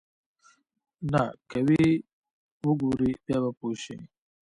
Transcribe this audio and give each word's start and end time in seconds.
نه 1.11 1.23
که 1.49 1.59
ويې 1.67 1.91
وګورې 2.67 3.11
بيا 3.25 3.37
به 3.43 3.51
پوى 3.57 3.75
شې. 3.83 3.97